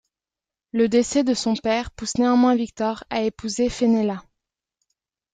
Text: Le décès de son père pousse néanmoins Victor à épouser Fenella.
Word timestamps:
Le 0.71 0.89
décès 0.89 1.23
de 1.23 1.35
son 1.35 1.55
père 1.55 1.91
pousse 1.91 2.17
néanmoins 2.17 2.55
Victor 2.55 3.03
à 3.11 3.21
épouser 3.21 3.69
Fenella. 3.69 4.23